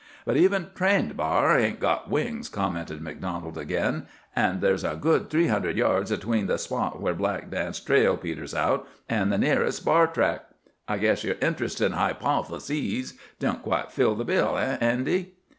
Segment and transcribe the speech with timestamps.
[0.25, 4.07] "But even trained b'ar hain't got wings," commented MacDonald again.
[4.35, 8.55] "An' there's a good three hundred yards atween the spot where Black Dan's trail peters
[8.55, 10.45] out an' the nearest b'ar track.
[10.87, 15.35] I guess yer interestin' hipotheesis don't quite fill the bill—eh, Andy?"